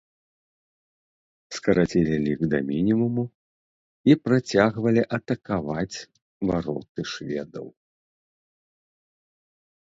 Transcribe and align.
Скарацілі 1.57 2.15
лік 2.23 2.41
да 2.53 2.61
мінімуму 2.69 3.25
і 4.11 4.17
працягвалі 4.25 5.01
атакаваць 5.19 5.97
вароты 6.53 7.01
шведаў. 7.15 7.65